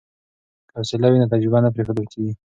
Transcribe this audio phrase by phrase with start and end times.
[0.69, 2.33] که حوصله وي نو تجربه نه پریښودل کیږي.